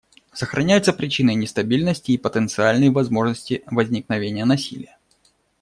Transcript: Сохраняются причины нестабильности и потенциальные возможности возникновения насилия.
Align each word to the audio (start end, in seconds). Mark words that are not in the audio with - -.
Сохраняются 0.33 0.93
причины 0.93 1.35
нестабильности 1.35 2.09
и 2.13 2.17
потенциальные 2.17 2.89
возможности 2.89 3.61
возникновения 3.67 4.45
насилия. 4.45 4.97